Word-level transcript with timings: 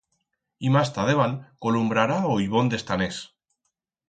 Y 0.67 0.71
mas 0.75 0.89
ta 0.95 1.03
debant 1.09 1.35
columbrará 1.67 2.17
o 2.33 2.35
ibón 2.47 2.73
d'Estanés. 2.73 3.21